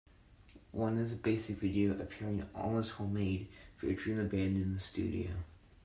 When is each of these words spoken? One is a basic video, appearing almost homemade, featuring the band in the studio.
One 0.71 0.97
is 0.97 1.11
a 1.11 1.15
basic 1.15 1.57
video, 1.57 1.91
appearing 1.91 2.49
almost 2.55 2.93
homemade, 2.93 3.49
featuring 3.77 4.17
the 4.17 4.23
band 4.23 4.57
in 4.57 4.73
the 4.73 4.79
studio. 4.79 5.29